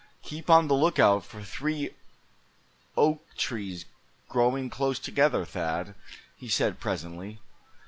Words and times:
"Keep 0.23 0.49
on 0.49 0.67
the 0.67 0.73
lookout 0.73 1.23
for 1.23 1.43
three 1.43 1.91
oak 2.97 3.23
trees 3.37 3.85
growing 4.27 4.67
close 4.67 4.97
together, 4.97 5.45
Thad," 5.45 5.93
he 6.35 6.49
said, 6.49 6.79
presently. 6.79 7.37